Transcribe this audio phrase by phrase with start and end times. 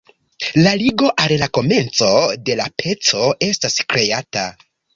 [0.67, 2.09] La ligo al la komenco
[2.49, 4.49] de la peco estas kreata.